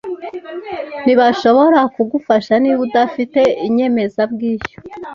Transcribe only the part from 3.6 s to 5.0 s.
inyemezabwishyu.